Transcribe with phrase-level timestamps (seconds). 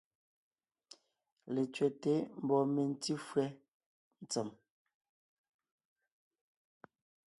[1.53, 3.49] Letsẅɛ́te mbɔɔ mentí fÿɛ́
[4.23, 4.49] ntsèm.